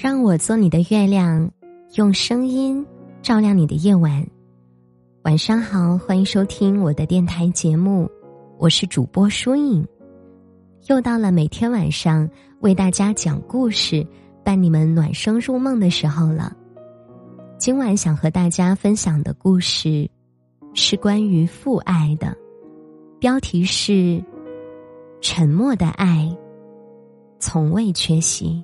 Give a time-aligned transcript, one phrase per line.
[0.00, 1.50] 让我做你的月亮，
[1.94, 2.86] 用声音
[3.20, 4.24] 照亮你的夜晚。
[5.24, 8.08] 晚上好，欢迎收听我的电台节目，
[8.58, 9.84] 我是主播舒影。
[10.86, 12.30] 又到了每天晚上
[12.60, 14.06] 为大家讲故事、
[14.44, 16.56] 伴你们暖声入梦的时候了。
[17.58, 20.08] 今晚想和大家分享的故事
[20.74, 22.36] 是关于父爱的，
[23.18, 23.92] 标题是
[25.20, 26.32] 《沉默的爱，
[27.40, 28.62] 从未缺席》。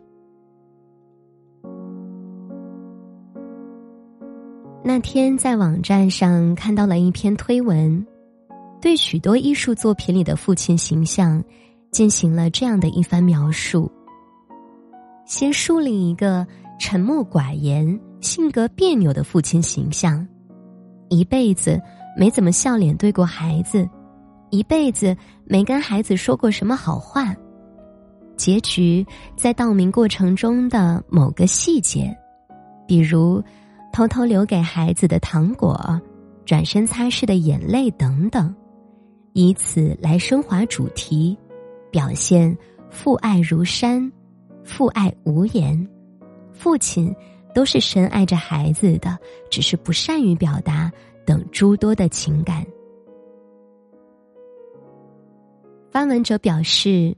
[4.87, 8.07] 那天在网站上看到了一篇推文，
[8.83, 11.43] 对许多艺术作品里的父亲形象
[11.91, 13.91] 进行了这样的一番描述：
[15.25, 16.47] 先树立一个
[16.79, 20.25] 沉默寡言、性格别扭的父亲形象，
[21.09, 21.81] 一辈子
[22.15, 23.89] 没怎么笑脸对过孩子，
[24.51, 27.35] 一辈子没跟孩子说过什么好话，
[28.37, 29.05] 结局
[29.35, 32.15] 在道明过程中的某个细节，
[32.87, 33.43] 比如。
[33.95, 35.79] 偷偷留给孩子的糖果，
[36.45, 38.53] 转身擦拭的眼泪等等，
[39.35, 41.39] 以此来升华主题，
[41.93, 42.59] 表现
[42.91, 44.11] 父爱如山，
[44.65, 45.89] 父爱无言，
[46.53, 47.15] 父亲
[47.55, 49.17] 都是深爱着孩子的，
[49.49, 50.91] 只是不善于表达
[51.25, 52.67] 等诸多的情感。
[55.93, 57.17] 发文者表示，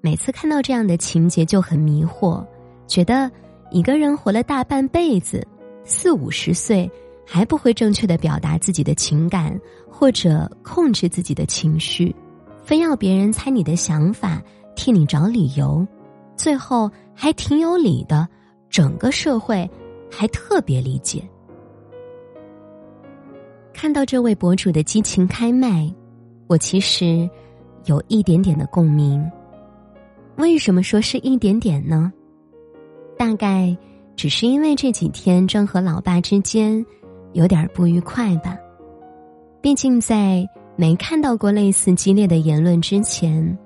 [0.00, 2.46] 每次看到这样的情节就很迷惑，
[2.86, 3.28] 觉得
[3.72, 5.44] 一个人活了大半辈子。
[5.84, 6.90] 四五十岁
[7.26, 12.14] 还不会正确的表达自己的情感，或者控制自己的情绪，
[12.62, 14.42] 非要别人猜你的想法，
[14.74, 15.86] 替你找理由，
[16.36, 18.26] 最后还挺有理的，
[18.68, 19.70] 整个社会
[20.10, 21.22] 还特别理解。
[23.72, 25.92] 看到这位博主的激情开麦，
[26.46, 27.28] 我其实
[27.84, 29.24] 有一点点的共鸣。
[30.36, 32.12] 为什么说是一点点呢？
[33.18, 33.76] 大概。
[34.16, 36.84] 只是因为这几天正和老爸之间
[37.32, 38.56] 有点不愉快吧。
[39.60, 43.56] 毕竟在没看到过类似激烈的言论之前，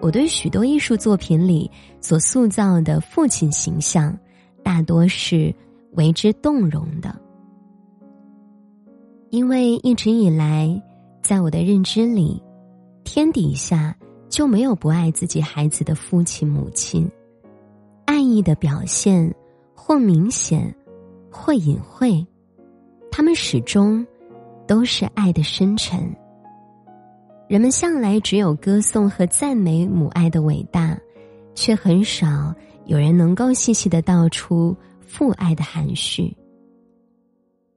[0.00, 1.70] 我对许多艺术作品里
[2.00, 4.16] 所塑造的父亲形象，
[4.62, 5.54] 大多是
[5.92, 7.14] 为之动容的。
[9.30, 10.80] 因为一直以来，
[11.20, 12.42] 在我的认知里，
[13.04, 13.94] 天底下
[14.28, 17.10] 就没有不爱自己孩子的父亲母亲，
[18.06, 19.34] 爱意的表现。
[19.88, 20.76] 或明显，
[21.30, 22.22] 或隐晦，
[23.10, 24.06] 他们始终
[24.66, 26.14] 都是爱的深沉。
[27.48, 30.94] 人们向来只有歌颂和赞美母爱的伟大，
[31.54, 32.54] 却很少
[32.84, 36.36] 有人能够细细的道出父爱的含蓄。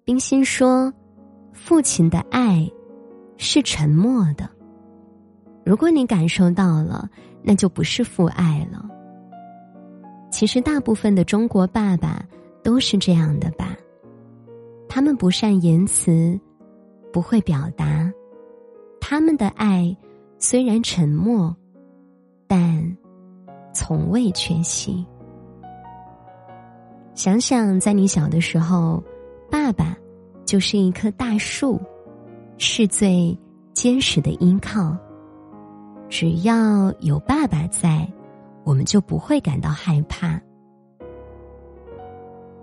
[0.04, 0.94] 冰心说
[1.56, 2.70] ：“父亲的爱
[3.38, 4.50] 是沉默的，
[5.64, 7.10] 如果你感受到了，
[7.42, 8.86] 那就不是父爱了。”
[10.32, 12.26] 其实，大部分的中国爸爸
[12.64, 13.78] 都是这样的吧？
[14.88, 16.40] 他们不善言辞，
[17.12, 18.12] 不会表达，
[19.00, 19.96] 他们的爱
[20.40, 21.56] 虽然沉默，
[22.48, 22.98] 但
[23.74, 25.06] 从未缺席。
[27.14, 29.04] 想想，在你小的时候，
[29.50, 29.96] 爸爸
[30.46, 31.80] 就是一棵大树，
[32.58, 33.38] 是最
[33.74, 34.98] 坚实的依靠。
[36.10, 38.10] 只要有爸爸在。
[38.64, 40.40] 我们就不会感到害怕。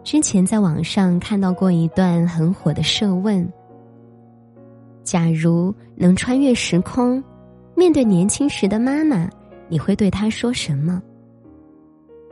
[0.04, 3.46] 之前在网上看到过一段很火的设问：
[5.02, 7.22] 假如能穿越时空，
[7.74, 9.28] 面对年轻时的妈妈，
[9.68, 11.02] 你会对她说什么？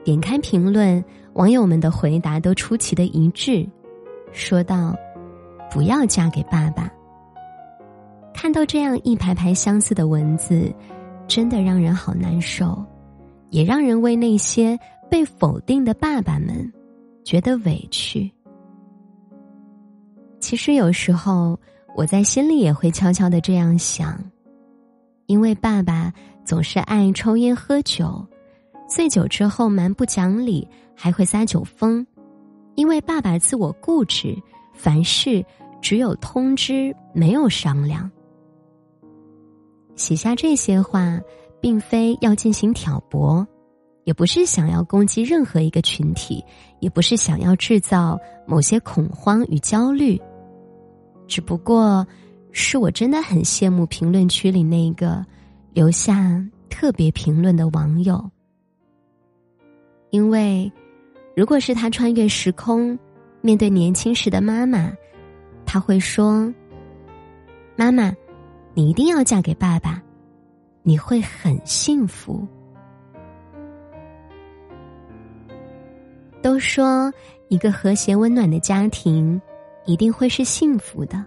[0.05, 1.05] 点开评论，
[1.35, 3.69] 网友们的回答都出奇的一致，
[4.33, 4.97] 说道
[5.71, 6.91] ：“不要嫁给爸爸。”
[8.33, 10.73] 看到这样一排排相似的文字，
[11.27, 12.83] 真的让人好难受。
[13.51, 14.79] 也让人为那些
[15.11, 16.73] 被否定的爸爸们
[17.25, 18.31] 觉得委屈。
[20.41, 21.59] 其实有时候
[21.95, 24.19] 我在心里也会悄悄的这样想，
[25.27, 26.13] 因为爸爸
[26.45, 28.25] 总是爱抽烟喝酒，
[28.89, 32.07] 醉酒之后蛮不讲理，还会撒酒疯。
[32.75, 34.37] 因为爸爸自我固执，
[34.75, 35.45] 凡事
[35.81, 38.11] 只有通知，没有商量。
[39.95, 41.21] 写下这些话。
[41.61, 43.47] 并非要进行挑拨，
[44.05, 46.45] 也不是想要攻击任何一个群体，
[46.81, 50.21] 也不是想要制造某些恐慌与焦虑。
[51.27, 52.07] 只不过，
[52.53, 55.25] 是我真的很羡慕评论区里那个
[55.73, 58.25] 留下特别评论的网友，
[60.11, 60.71] 因为，
[61.35, 62.97] 如果是他穿越时空，
[63.41, 64.93] 面对年轻时的妈妈，
[65.67, 66.53] 他会说
[67.77, 68.15] ：“妈妈，
[68.73, 70.01] 你一定要嫁给爸爸。”
[70.89, 72.47] 你会很幸福。
[76.41, 77.13] 都说
[77.49, 79.43] 一个和谐温暖的家庭
[79.85, 81.25] 一定会是幸福的，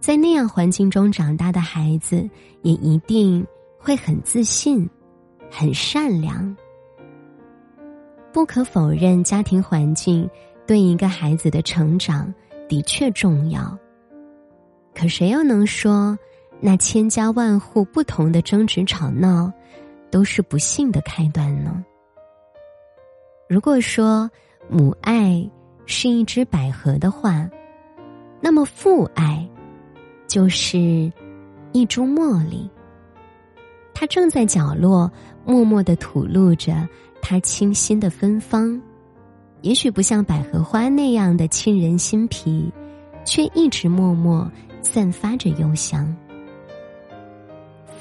[0.00, 2.28] 在那样环境中长大的孩子
[2.62, 3.46] 也一定
[3.78, 4.90] 会很自信、
[5.48, 6.56] 很善良。
[8.32, 10.28] 不可否认，家庭环境
[10.66, 12.34] 对一个孩子的成长
[12.68, 13.78] 的确重要。
[14.92, 16.18] 可谁又能说，
[16.60, 19.52] 那千家万户不同的争执吵闹，
[20.10, 21.84] 都是不幸的开端呢？
[23.48, 24.30] 如果说
[24.68, 25.48] 母爱
[25.84, 27.48] 是一只百合的话，
[28.40, 29.48] 那么父爱
[30.26, 31.12] 就是
[31.72, 32.68] 一株茉莉。
[33.94, 35.10] 它正在角落
[35.44, 36.88] 默默的吐露着。
[37.28, 38.80] 它清新的芬芳，
[39.62, 42.72] 也许不像百合花那样的沁人心脾，
[43.24, 44.48] 却一直默默
[44.80, 46.14] 散发着幽香。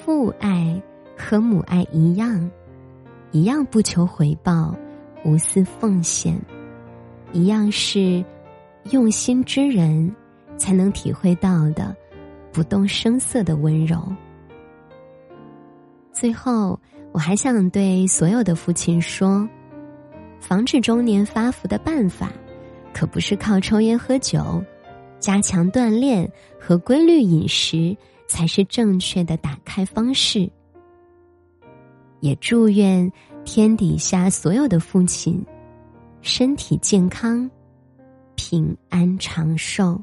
[0.05, 0.79] 父爱
[1.17, 2.47] 和母爱一样，
[3.31, 4.75] 一样不求回报，
[5.23, 6.39] 无私奉献，
[7.33, 8.23] 一样是
[8.91, 10.15] 用心之人
[10.57, 11.95] 才能体会到的
[12.51, 13.99] 不动声色的温柔。
[16.13, 16.79] 最后。
[17.11, 19.47] 我还想对所有的父亲说：，
[20.37, 22.29] 防止中年发福的办法，
[22.93, 24.61] 可不是靠抽烟喝酒，
[25.17, 26.29] 加强锻炼
[26.59, 27.95] 和规律饮食
[28.27, 30.49] 才是正确的打开方式。
[32.21, 33.11] 也祝愿
[33.43, 35.45] 天底下所有的父亲，
[36.21, 37.49] 身体健康，
[38.35, 40.01] 平安长寿。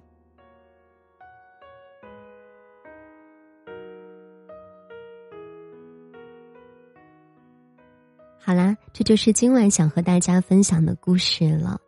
[8.38, 11.80] 好啦，这就是今晚想和大家分享的故事了。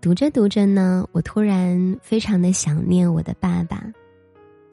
[0.00, 3.84] 读着读着呢，我突然非常的想念我的爸爸。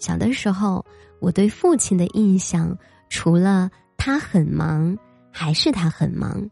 [0.02, 0.84] 小的时候，
[1.20, 2.78] 我对父亲的印象，
[3.08, 4.98] 除了他很忙，
[5.32, 6.50] 还是他很忙。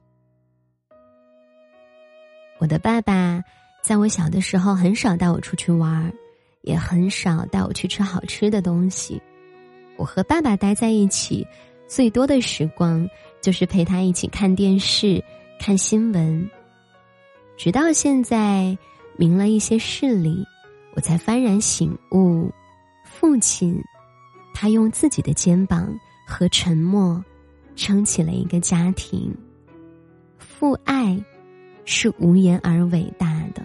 [2.59, 3.43] 我的爸爸
[3.81, 6.13] 在我小的时候很少带我出去玩儿，
[6.61, 9.21] 也很少带我去吃好吃的东西。
[9.97, 11.45] 我和爸爸待在一起。
[11.87, 13.09] 最多的时光，
[13.41, 15.23] 就是陪他一起看电视、
[15.59, 16.47] 看新闻。
[17.57, 18.77] 直到现在，
[19.17, 20.45] 明了一些事理，
[20.93, 22.51] 我才幡然醒悟：
[23.19, 23.83] 父亲，
[24.54, 25.94] 他用自己的肩膀
[26.25, 27.21] 和沉默，
[27.75, 29.36] 撑起了一个家庭。
[30.38, 31.21] 父爱，
[31.83, 33.62] 是无言而伟大的。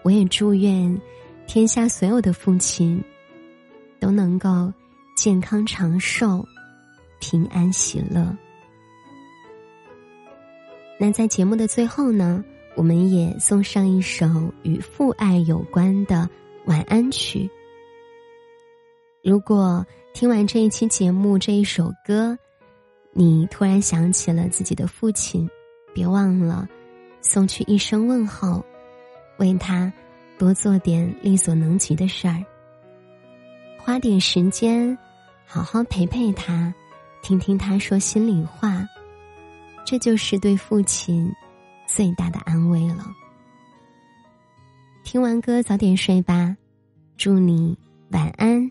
[0.00, 0.98] 我也祝愿，
[1.46, 3.04] 天下所有的父亲，
[4.00, 4.72] 都能够
[5.14, 6.42] 健康长寿。
[7.20, 8.34] 平安喜乐。
[10.98, 12.42] 那在节目的最后呢，
[12.76, 14.26] 我们也送上一首
[14.62, 16.26] 与父爱有关的
[16.64, 17.50] 晚安曲。
[19.26, 19.84] 如果
[20.14, 22.38] 听完这一期节目这一首歌，
[23.10, 25.50] 你突然想起了自己的父亲，
[25.92, 26.68] 别忘了
[27.22, 28.64] 送去一声问候，
[29.38, 29.92] 为他
[30.38, 32.44] 多做点力所能及的事儿，
[33.76, 34.96] 花点时间
[35.44, 36.72] 好好陪陪他。
[37.20, 38.86] 听听他说心里话，
[39.84, 41.28] 这就是对父亲
[41.88, 43.04] 最大的安慰了。
[45.02, 46.56] 听完歌，早点睡吧，
[47.16, 47.76] 祝你
[48.12, 48.70] 晚安，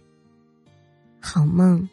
[1.25, 1.89] 好梦。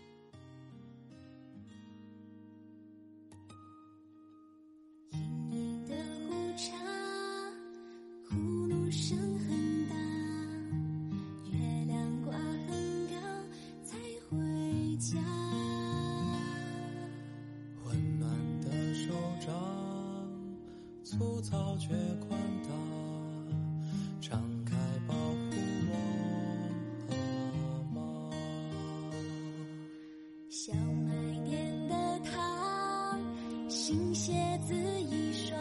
[33.93, 34.33] 新鞋
[34.67, 35.61] 子一双，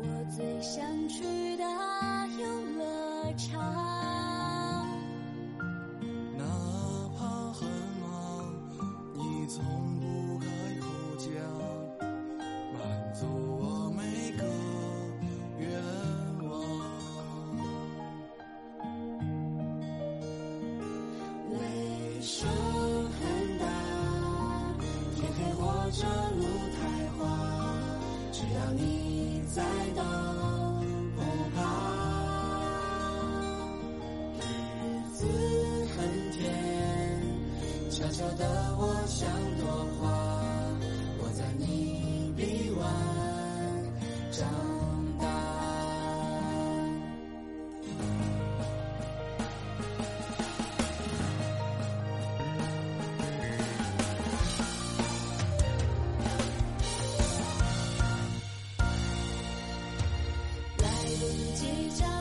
[0.00, 1.22] 我最想去
[1.56, 1.64] 的
[2.40, 2.44] 游
[2.76, 3.81] 乐场。
[37.92, 39.66] 小小的我像朵
[40.00, 40.08] 花
[41.18, 42.90] 我在你臂弯
[44.30, 44.48] 长
[45.20, 45.26] 大。
[60.78, 60.88] 来
[61.20, 61.66] 不及
[61.98, 62.11] 讲